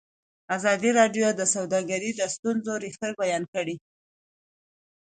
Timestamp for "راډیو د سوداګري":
0.99-2.09